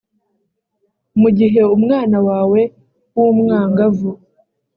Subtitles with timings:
[1.21, 2.61] mu gihe umwana wawe
[3.17, 4.11] w’umwangavu